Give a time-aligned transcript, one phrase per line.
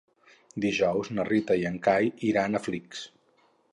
[0.63, 3.05] Dijous na Rita i en Cai iran a Flix.